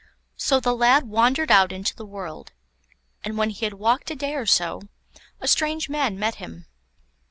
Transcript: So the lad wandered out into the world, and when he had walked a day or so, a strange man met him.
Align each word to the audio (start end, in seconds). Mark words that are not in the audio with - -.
So 0.35 0.59
the 0.59 0.73
lad 0.75 1.03
wandered 1.03 1.51
out 1.51 1.71
into 1.71 1.95
the 1.95 2.07
world, 2.07 2.53
and 3.23 3.37
when 3.37 3.51
he 3.51 3.65
had 3.65 3.75
walked 3.75 4.09
a 4.09 4.15
day 4.15 4.33
or 4.33 4.47
so, 4.47 4.81
a 5.39 5.47
strange 5.47 5.89
man 5.89 6.17
met 6.17 6.37
him. 6.41 6.65